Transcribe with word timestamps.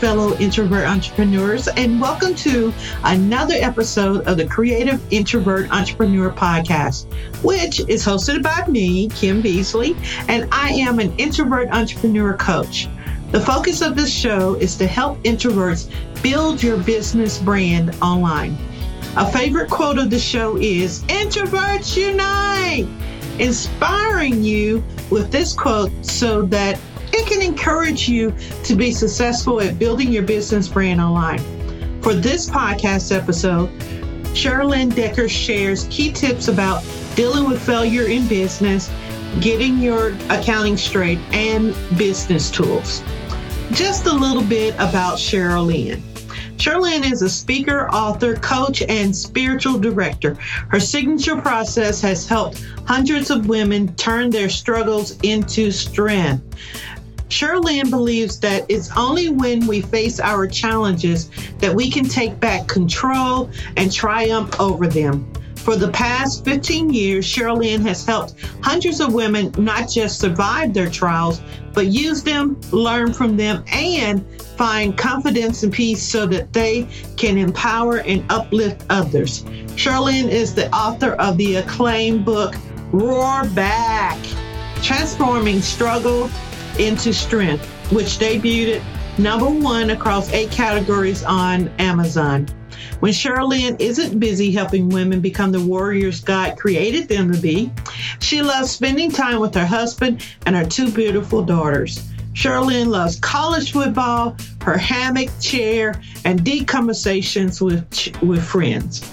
fellow 0.00 0.34
introvert 0.38 0.86
entrepreneurs, 0.86 1.68
and 1.68 2.00
welcome 2.00 2.34
to 2.34 2.72
another 3.04 3.52
episode 3.58 4.26
of 4.26 4.38
the 4.38 4.46
Creative 4.46 4.98
Introvert 5.12 5.70
Entrepreneur 5.70 6.30
Podcast, 6.30 7.04
which 7.44 7.80
is 7.80 8.02
hosted 8.02 8.42
by 8.42 8.66
me, 8.66 9.10
Kim 9.10 9.42
Beasley, 9.42 9.94
and 10.26 10.48
I 10.50 10.70
am 10.70 11.00
an 11.00 11.14
introvert 11.18 11.68
entrepreneur 11.68 12.34
coach. 12.34 12.88
The 13.30 13.40
focus 13.40 13.82
of 13.82 13.94
this 13.94 14.10
show 14.10 14.54
is 14.54 14.74
to 14.78 14.86
help 14.86 15.22
introverts 15.22 15.92
build 16.22 16.62
your 16.62 16.78
business 16.78 17.38
brand 17.38 17.94
online. 18.00 18.56
A 19.18 19.30
favorite 19.30 19.68
quote 19.68 19.98
of 19.98 20.08
the 20.08 20.18
show 20.18 20.56
is 20.56 21.02
Introverts 21.08 21.94
Unite! 21.94 22.88
Inspiring 23.38 24.42
you 24.42 24.82
with 25.10 25.30
this 25.30 25.52
quote 25.52 25.92
so 26.02 26.40
that 26.42 26.80
can 27.24 27.42
encourage 27.42 28.08
you 28.08 28.34
to 28.64 28.74
be 28.74 28.92
successful 28.92 29.60
at 29.60 29.78
building 29.78 30.12
your 30.12 30.22
business 30.22 30.68
brand 30.68 31.00
online. 31.00 31.40
For 32.02 32.14
this 32.14 32.48
podcast 32.48 33.14
episode, 33.14 33.68
Cherlyn 34.32 34.94
Decker 34.94 35.28
shares 35.28 35.86
key 35.90 36.12
tips 36.12 36.48
about 36.48 36.84
dealing 37.14 37.48
with 37.48 37.60
failure 37.60 38.06
in 38.06 38.26
business, 38.28 38.90
getting 39.40 39.78
your 39.78 40.14
accounting 40.30 40.76
straight, 40.76 41.18
and 41.32 41.74
business 41.98 42.50
tools. 42.50 43.02
Just 43.72 44.06
a 44.06 44.12
little 44.12 44.44
bit 44.44 44.74
about 44.74 45.18
Cherlyn. 45.18 46.00
Cherlyn 46.60 47.10
is 47.10 47.22
a 47.22 47.28
speaker, 47.30 47.88
author, 47.88 48.36
coach, 48.36 48.82
and 48.82 49.16
spiritual 49.16 49.78
director. 49.78 50.34
Her 50.68 50.78
signature 50.78 51.40
process 51.40 52.02
has 52.02 52.28
helped 52.28 52.62
hundreds 52.84 53.30
of 53.30 53.48
women 53.48 53.94
turn 53.94 54.28
their 54.28 54.50
struggles 54.50 55.18
into 55.22 55.70
strength. 55.70 56.44
Cherlyn 57.30 57.90
believes 57.90 58.40
that 58.40 58.66
it's 58.68 58.90
only 58.96 59.28
when 59.28 59.66
we 59.66 59.80
face 59.80 60.18
our 60.18 60.46
challenges 60.48 61.30
that 61.58 61.72
we 61.72 61.88
can 61.88 62.04
take 62.04 62.38
back 62.40 62.66
control 62.66 63.48
and 63.76 63.90
triumph 63.90 64.60
over 64.60 64.88
them. 64.88 65.32
For 65.54 65.76
the 65.76 65.90
past 65.90 66.44
15 66.44 66.92
years, 66.92 67.26
Cherlyn 67.26 67.82
has 67.82 68.04
helped 68.04 68.34
hundreds 68.62 69.00
of 69.00 69.12
women 69.14 69.54
not 69.58 69.88
just 69.88 70.18
survive 70.18 70.74
their 70.74 70.90
trials, 70.90 71.40
but 71.72 71.86
use 71.86 72.22
them, 72.22 72.60
learn 72.72 73.12
from 73.12 73.36
them, 73.36 73.62
and 73.72 74.24
find 74.56 74.98
confidence 74.98 75.62
and 75.62 75.72
peace 75.72 76.02
so 76.02 76.26
that 76.26 76.52
they 76.52 76.88
can 77.16 77.38
empower 77.38 77.98
and 77.98 78.24
uplift 78.30 78.84
others. 78.90 79.44
Cherlyn 79.76 80.28
is 80.28 80.54
the 80.54 80.72
author 80.74 81.12
of 81.12 81.36
the 81.36 81.56
acclaimed 81.56 82.24
book, 82.24 82.56
Roar 82.90 83.44
Back 83.50 84.18
Transforming 84.82 85.60
Struggle 85.60 86.28
into 86.80 87.12
Strength, 87.12 87.64
which 87.92 88.18
debuted 88.18 88.80
at 88.80 89.18
number 89.18 89.48
one 89.48 89.90
across 89.90 90.32
eight 90.32 90.50
categories 90.50 91.22
on 91.22 91.68
Amazon. 91.78 92.46
When 93.00 93.12
Cherlyn 93.12 93.78
isn't 93.78 94.18
busy 94.18 94.50
helping 94.50 94.88
women 94.88 95.20
become 95.20 95.52
the 95.52 95.60
warriors 95.60 96.22
God 96.22 96.58
created 96.58 97.08
them 97.08 97.30
to 97.32 97.38
be, 97.38 97.70
she 98.20 98.40
loves 98.40 98.70
spending 98.70 99.10
time 99.10 99.40
with 99.40 99.54
her 99.54 99.66
husband 99.66 100.24
and 100.46 100.56
her 100.56 100.64
two 100.64 100.90
beautiful 100.90 101.42
daughters. 101.42 102.08
Cherlyn 102.32 102.86
loves 102.86 103.18
college 103.20 103.72
football, 103.72 104.36
her 104.62 104.78
hammock 104.78 105.28
chair, 105.40 106.00
and 106.24 106.42
deep 106.42 106.66
conversations 106.66 107.60
with, 107.60 107.84
with 108.22 108.42
friends. 108.42 109.12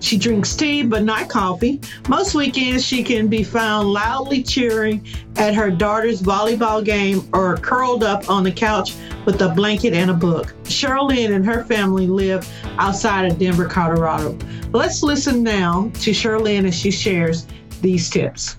She 0.00 0.16
drinks 0.16 0.54
tea, 0.54 0.82
but 0.82 1.02
not 1.02 1.28
coffee. 1.28 1.80
Most 2.08 2.34
weekends, 2.34 2.84
she 2.84 3.02
can 3.02 3.26
be 3.26 3.42
found 3.42 3.88
loudly 3.88 4.42
cheering 4.42 5.06
at 5.36 5.54
her 5.54 5.70
daughter's 5.70 6.22
volleyball 6.22 6.84
game 6.84 7.28
or 7.32 7.56
curled 7.56 8.04
up 8.04 8.30
on 8.30 8.44
the 8.44 8.52
couch 8.52 8.94
with 9.24 9.40
a 9.42 9.48
blanket 9.48 9.94
and 9.94 10.10
a 10.10 10.14
book. 10.14 10.54
Cherlyn 10.64 11.34
and 11.34 11.44
her 11.44 11.64
family 11.64 12.06
live 12.06 12.48
outside 12.78 13.30
of 13.30 13.38
Denver, 13.38 13.66
Colorado. 13.66 14.38
Let's 14.72 15.02
listen 15.02 15.42
now 15.42 15.90
to 16.00 16.10
Cherlyn 16.12 16.66
as 16.66 16.78
she 16.78 16.90
shares 16.90 17.46
these 17.80 18.08
tips. 18.08 18.56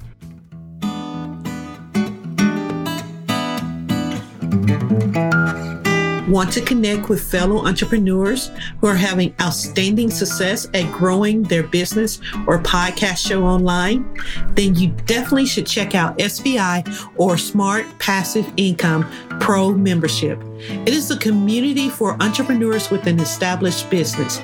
Want 6.29 6.53
to 6.53 6.61
connect 6.61 7.09
with 7.09 7.23
fellow 7.23 7.65
entrepreneurs 7.65 8.51
who 8.79 8.87
are 8.87 8.93
having 8.93 9.33
outstanding 9.41 10.11
success 10.11 10.67
at 10.75 10.91
growing 10.93 11.41
their 11.41 11.63
business 11.63 12.21
or 12.45 12.59
podcast 12.59 13.27
show 13.27 13.43
online? 13.43 14.07
Then 14.49 14.75
you 14.75 14.89
definitely 15.07 15.47
should 15.47 15.65
check 15.65 15.95
out 15.95 16.21
SPI 16.21 16.83
or 17.15 17.35
Smart 17.39 17.87
Passive 17.97 18.47
Income 18.57 19.09
Pro 19.39 19.71
membership. 19.71 20.39
It 20.59 20.89
is 20.89 21.09
a 21.09 21.17
community 21.17 21.89
for 21.89 22.15
entrepreneurs 22.21 22.91
with 22.91 23.07
an 23.07 23.19
established 23.19 23.89
business. 23.89 24.39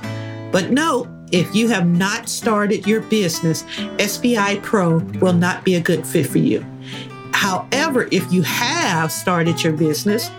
But 0.51 0.71
note, 0.71 1.07
if 1.31 1.53
you 1.53 1.67
have 1.67 1.85
not 1.85 2.27
started 2.27 2.87
your 2.87 3.01
business, 3.01 3.63
SPI 3.99 4.59
Pro 4.63 4.97
will 5.21 5.33
not 5.33 5.63
be 5.63 5.75
a 5.75 5.81
good 5.81 6.07
fit 6.07 6.25
for 6.25 6.39
you. 6.39 6.65
However, 7.45 8.09
if 8.11 8.33
you 8.33 8.41
have 8.41 9.11
started 9.11 9.63
your 9.63 9.73
business, 9.73 10.31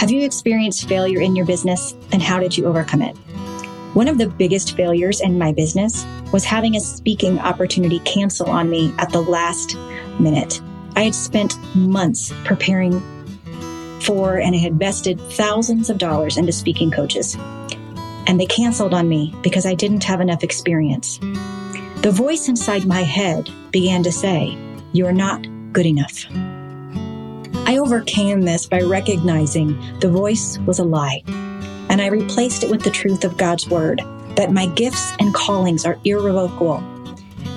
Have 0.00 0.10
you 0.10 0.24
experienced 0.24 0.88
failure 0.88 1.20
in 1.20 1.36
your 1.36 1.46
business 1.46 1.94
and 2.10 2.20
how 2.20 2.40
did 2.40 2.58
you 2.58 2.66
overcome 2.66 3.02
it? 3.02 3.16
One 3.94 4.08
of 4.08 4.18
the 4.18 4.26
biggest 4.26 4.76
failures 4.76 5.20
in 5.20 5.38
my 5.38 5.52
business 5.52 6.04
was 6.32 6.44
having 6.44 6.74
a 6.74 6.80
speaking 6.80 7.38
opportunity 7.38 8.00
cancel 8.00 8.50
on 8.50 8.68
me 8.68 8.92
at 8.98 9.12
the 9.12 9.22
last 9.22 9.76
minute. 10.18 10.60
I 10.96 11.02
had 11.02 11.14
spent 11.14 11.56
months 11.76 12.32
preparing 12.42 13.00
for 14.02 14.38
and 14.38 14.54
had 14.54 14.72
invested 14.72 15.20
thousands 15.32 15.90
of 15.90 15.98
dollars 15.98 16.36
into 16.36 16.52
speaking 16.52 16.90
coaches. 16.90 17.36
And 18.26 18.40
they 18.40 18.46
canceled 18.46 18.94
on 18.94 19.08
me 19.08 19.34
because 19.42 19.66
I 19.66 19.74
didn't 19.74 20.04
have 20.04 20.20
enough 20.20 20.42
experience. 20.42 21.18
The 22.02 22.12
voice 22.12 22.48
inside 22.48 22.86
my 22.86 23.02
head 23.02 23.50
began 23.70 24.02
to 24.02 24.12
say, 24.12 24.56
You're 24.92 25.12
not 25.12 25.46
good 25.72 25.86
enough. 25.86 26.26
I 27.66 27.78
overcame 27.78 28.42
this 28.42 28.66
by 28.66 28.80
recognizing 28.80 29.76
the 29.98 30.08
voice 30.08 30.58
was 30.60 30.78
a 30.78 30.84
lie, 30.84 31.22
and 31.26 32.00
I 32.00 32.06
replaced 32.06 32.62
it 32.62 32.70
with 32.70 32.82
the 32.82 32.90
truth 32.90 33.24
of 33.24 33.36
God's 33.36 33.68
word 33.68 34.02
that 34.36 34.52
my 34.52 34.66
gifts 34.66 35.12
and 35.18 35.34
callings 35.34 35.84
are 35.84 35.98
irrevocable, 36.04 36.78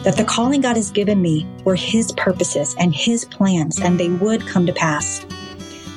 that 0.03 0.17
the 0.17 0.23
calling 0.23 0.61
God 0.61 0.77
has 0.77 0.89
given 0.89 1.21
me 1.21 1.45
were 1.63 1.75
His 1.75 2.11
purposes 2.13 2.75
and 2.79 2.95
His 2.95 3.25
plans, 3.25 3.79
and 3.79 3.99
they 3.99 4.09
would 4.09 4.47
come 4.47 4.65
to 4.65 4.73
pass. 4.73 5.23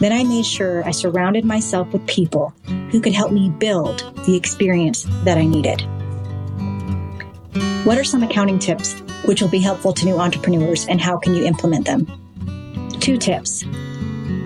Then 0.03 0.13
I 0.13 0.25
made 0.25 0.45
sure 0.45 0.85
I 0.85 0.91
surrounded 0.91 1.45
myself 1.45 1.93
with 1.93 2.05
people 2.09 2.53
who 2.91 3.01
could 3.01 3.13
help 3.13 3.31
me 3.31 3.51
build 3.51 4.01
the 4.27 4.35
experience 4.35 5.07
that 5.23 5.39
I 5.39 5.45
needed. 5.45 5.81
What 7.87 7.97
are 7.97 8.03
some 8.03 8.25
accounting 8.25 8.59
tips 8.59 9.01
which 9.27 9.41
will 9.41 9.49
be 9.49 9.61
helpful 9.61 9.93
to 9.93 10.05
new 10.05 10.19
entrepreneurs 10.19 10.89
and 10.89 11.01
how 11.01 11.19
can 11.19 11.37
you 11.37 11.45
implement 11.45 11.87
them? 11.87 12.09
Two 12.99 13.17
tips 13.17 13.63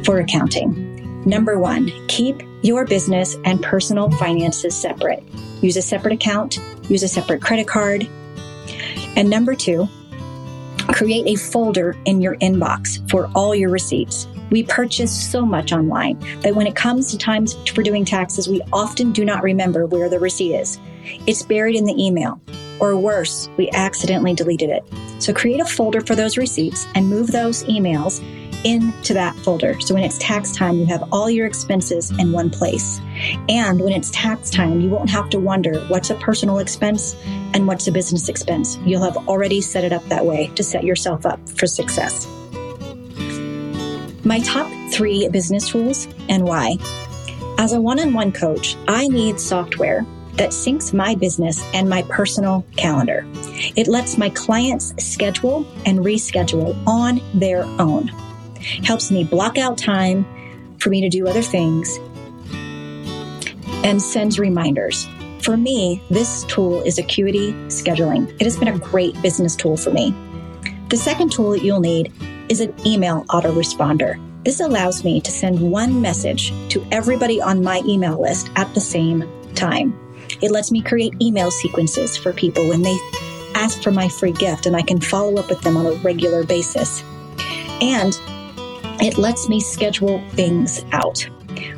for 0.04 0.18
accounting. 0.18 1.24
Number 1.24 1.58
one, 1.58 1.90
keep 2.06 2.42
your 2.60 2.84
business 2.84 3.34
and 3.46 3.62
personal 3.62 4.10
finances 4.10 4.76
separate. 4.76 5.24
Use 5.62 5.78
a 5.78 5.82
separate 5.82 6.12
account, 6.12 6.58
use 6.90 7.02
a 7.02 7.08
separate 7.08 7.40
credit 7.40 7.66
card. 7.66 8.06
And 9.16 9.30
number 9.30 9.54
two, 9.54 9.88
create 10.88 11.26
a 11.26 11.36
folder 11.36 11.96
in 12.04 12.20
your 12.20 12.36
inbox 12.36 13.10
for 13.10 13.30
all 13.34 13.54
your 13.54 13.70
receipts. 13.70 14.26
We 14.50 14.62
purchase 14.62 15.12
so 15.12 15.44
much 15.44 15.72
online 15.72 16.18
that 16.40 16.54
when 16.54 16.66
it 16.66 16.76
comes 16.76 17.10
to 17.10 17.18
times 17.18 17.54
for 17.70 17.82
doing 17.82 18.04
taxes, 18.04 18.48
we 18.48 18.62
often 18.72 19.12
do 19.12 19.24
not 19.24 19.42
remember 19.42 19.86
where 19.86 20.08
the 20.08 20.18
receipt 20.18 20.54
is. 20.54 20.78
It's 21.26 21.42
buried 21.42 21.76
in 21.76 21.84
the 21.84 21.94
email, 22.02 22.40
or 22.80 22.96
worse, 22.96 23.48
we 23.56 23.70
accidentally 23.70 24.34
deleted 24.34 24.70
it. 24.70 24.84
So 25.22 25.32
create 25.32 25.60
a 25.60 25.64
folder 25.64 26.00
for 26.00 26.14
those 26.14 26.36
receipts 26.36 26.86
and 26.94 27.08
move 27.08 27.32
those 27.32 27.64
emails 27.64 28.22
into 28.64 29.14
that 29.14 29.36
folder. 29.36 29.78
So 29.80 29.94
when 29.94 30.02
it's 30.02 30.18
tax 30.18 30.50
time, 30.50 30.76
you 30.76 30.86
have 30.86 31.08
all 31.12 31.30
your 31.30 31.46
expenses 31.46 32.10
in 32.18 32.32
one 32.32 32.50
place. 32.50 33.00
And 33.48 33.80
when 33.80 33.92
it's 33.92 34.10
tax 34.10 34.50
time, 34.50 34.80
you 34.80 34.88
won't 34.88 35.10
have 35.10 35.30
to 35.30 35.38
wonder 35.38 35.78
what's 35.86 36.10
a 36.10 36.16
personal 36.16 36.58
expense 36.58 37.14
and 37.54 37.68
what's 37.68 37.86
a 37.86 37.92
business 37.92 38.28
expense. 38.28 38.76
You'll 38.84 39.04
have 39.04 39.28
already 39.28 39.60
set 39.60 39.84
it 39.84 39.92
up 39.92 40.04
that 40.08 40.26
way 40.26 40.50
to 40.56 40.64
set 40.64 40.82
yourself 40.82 41.24
up 41.24 41.38
for 41.50 41.66
success. 41.66 42.26
My 44.26 44.40
top 44.40 44.68
three 44.90 45.28
business 45.28 45.72
rules 45.72 46.08
and 46.28 46.42
why. 46.42 46.78
As 47.58 47.74
a 47.74 47.80
one 47.80 48.00
on 48.00 48.12
one 48.12 48.32
coach, 48.32 48.76
I 48.88 49.06
need 49.06 49.38
software 49.38 50.04
that 50.32 50.50
syncs 50.50 50.92
my 50.92 51.14
business 51.14 51.64
and 51.72 51.88
my 51.88 52.02
personal 52.02 52.66
calendar. 52.76 53.24
It 53.76 53.86
lets 53.86 54.18
my 54.18 54.28
clients 54.30 54.92
schedule 54.98 55.64
and 55.86 56.00
reschedule 56.00 56.76
on 56.88 57.20
their 57.38 57.62
own. 57.78 58.08
Helps 58.82 59.12
me 59.12 59.22
block 59.22 59.58
out 59.58 59.78
time 59.78 60.26
for 60.80 60.90
me 60.90 61.00
to 61.02 61.08
do 61.08 61.28
other 61.28 61.40
things 61.40 61.96
and 63.84 64.02
sends 64.02 64.40
reminders. 64.40 65.06
For 65.40 65.56
me, 65.56 66.02
this 66.10 66.42
tool 66.46 66.82
is 66.82 66.98
Acuity 66.98 67.52
Scheduling. 67.68 68.28
It 68.40 68.42
has 68.42 68.56
been 68.56 68.66
a 68.66 68.78
great 68.78 69.22
business 69.22 69.54
tool 69.54 69.76
for 69.76 69.92
me. 69.92 70.12
The 70.88 70.96
second 70.96 71.30
tool 71.30 71.52
that 71.52 71.62
you'll 71.62 71.78
need 71.78 72.12
is 72.48 72.60
an 72.60 72.74
email 72.86 73.24
autoresponder. 73.26 74.20
This 74.44 74.60
allows 74.60 75.04
me 75.04 75.20
to 75.20 75.30
send 75.30 75.60
one 75.60 76.00
message 76.00 76.52
to 76.70 76.86
everybody 76.92 77.40
on 77.40 77.62
my 77.62 77.82
email 77.86 78.20
list 78.20 78.50
at 78.56 78.72
the 78.74 78.80
same 78.80 79.28
time. 79.54 79.98
It 80.42 80.50
lets 80.50 80.70
me 80.70 80.82
create 80.82 81.14
email 81.20 81.50
sequences 81.50 82.16
for 82.16 82.32
people 82.32 82.68
when 82.68 82.82
they 82.82 82.96
ask 83.54 83.82
for 83.82 83.90
my 83.90 84.08
free 84.08 84.32
gift, 84.32 84.66
and 84.66 84.76
I 84.76 84.82
can 84.82 85.00
follow 85.00 85.36
up 85.36 85.48
with 85.48 85.62
them 85.62 85.76
on 85.76 85.86
a 85.86 85.92
regular 86.02 86.44
basis. 86.44 87.02
And 87.80 88.16
it 89.00 89.18
lets 89.18 89.48
me 89.48 89.60
schedule 89.60 90.22
things 90.30 90.84
out. 90.92 91.28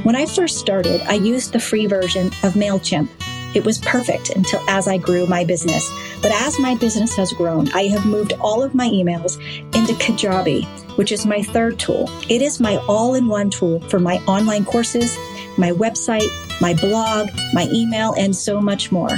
When 0.03 0.17
I 0.17 0.27
first 0.27 0.59
started, 0.59 1.01
I 1.03 1.15
used 1.15 1.53
the 1.53 1.61
free 1.61 1.87
version 1.87 2.27
of 2.43 2.55
MailChimp 2.55 3.09
it 3.55 3.65
was 3.65 3.79
perfect 3.79 4.31
until 4.31 4.61
as 4.69 4.89
I 4.89 4.99
grew 4.99 5.27
my 5.27 5.45
business. 5.45 5.91
But 6.21 6.33
as 6.33 6.59
my 6.59 6.75
business 6.75 7.15
has 7.17 7.33
grown, 7.33 7.71
I 7.73 7.85
have 7.85 8.07
moved 8.07 8.33
all 8.41 8.63
of 8.63 8.75
my 8.75 8.89
emails 8.89 9.39
into 9.75 9.95
Kajabi, 9.95 10.65
which 10.97 11.13
is 11.13 11.27
my 11.27 11.43
third 11.43 11.79
tool. 11.79 12.11
It 12.29 12.43
is 12.43 12.61
my 12.61 12.77
all 12.89 13.15
in 13.15 13.27
one 13.27 13.51
tool 13.51 13.81
for 13.89 13.99
my 13.99 14.17
online 14.27 14.65
courses, 14.65 15.17
my 15.57 15.71
website, 15.73 16.29
my 16.61 16.75
blog, 16.75 17.31
my 17.53 17.69
email, 17.73 18.15
and 18.19 18.35
so 18.35 18.61
much 18.61 18.93
more. 18.93 19.17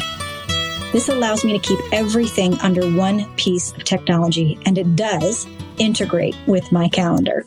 This 0.93 1.09
allows 1.09 1.45
me 1.45 1.53
to 1.53 1.59
keep 1.59 1.79
everything 1.93 2.55
under 2.61 2.91
one 2.91 3.33
piece 3.37 3.73
of 3.73 3.85
technology, 3.85 4.59
and 4.67 4.77
it 4.77 4.97
does 4.97 5.47
integrate 5.79 6.37
with 6.47 6.73
my 6.73 6.89
calendar. 6.89 7.47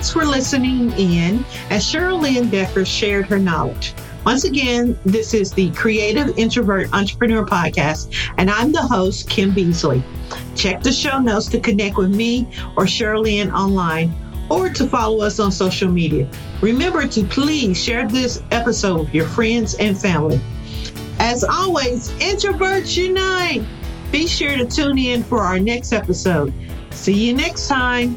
Thanks 0.00 0.14
for 0.14 0.24
listening 0.24 0.92
in 0.92 1.44
as 1.68 1.84
Cherlyn 1.84 2.50
Decker 2.50 2.86
shared 2.86 3.26
her 3.26 3.38
knowledge. 3.38 3.92
Once 4.24 4.44
again, 4.44 4.98
this 5.04 5.34
is 5.34 5.52
the 5.52 5.70
Creative 5.72 6.38
Introvert 6.38 6.90
Entrepreneur 6.94 7.44
Podcast, 7.44 8.10
and 8.38 8.50
I'm 8.50 8.72
the 8.72 8.80
host, 8.80 9.28
Kim 9.28 9.52
Beasley. 9.52 10.02
Check 10.56 10.82
the 10.82 10.90
show 10.90 11.18
notes 11.18 11.48
to 11.48 11.60
connect 11.60 11.98
with 11.98 12.14
me 12.14 12.48
or 12.78 12.84
Cheryl 12.84 13.24
Lynn 13.24 13.50
online 13.50 14.10
or 14.48 14.70
to 14.70 14.86
follow 14.86 15.20
us 15.20 15.38
on 15.38 15.52
social 15.52 15.90
media. 15.90 16.26
Remember 16.62 17.06
to 17.06 17.22
please 17.24 17.76
share 17.76 18.08
this 18.08 18.42
episode 18.52 19.00
with 19.00 19.14
your 19.14 19.26
friends 19.26 19.74
and 19.74 20.00
family. 20.00 20.40
As 21.18 21.44
always, 21.44 22.08
introverts 22.20 22.96
unite. 22.96 23.62
Be 24.10 24.26
sure 24.26 24.56
to 24.56 24.64
tune 24.64 24.96
in 24.96 25.22
for 25.22 25.40
our 25.40 25.58
next 25.58 25.92
episode. 25.92 26.54
See 26.90 27.28
you 27.28 27.34
next 27.34 27.68
time. 27.68 28.16